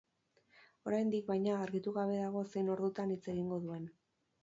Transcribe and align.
Oraindik, 0.91 1.27
baina, 1.27 1.59
argitu 1.67 1.95
gabe 1.99 2.19
dago 2.25 2.45
zein 2.55 2.75
ordutan 2.79 3.17
hitz 3.19 3.25
egingo 3.37 3.65
duen. 3.69 3.91